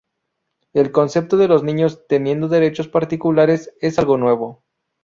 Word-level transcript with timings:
El 0.73 0.91
concepto 0.91 1.37
de 1.37 1.47
los 1.47 1.61
niños 1.61 2.07
teniendo 2.07 2.47
derechos 2.47 2.87
particulares 2.87 3.71
es 3.81 3.99
algo 3.99 4.17
nuevo. 4.17 4.63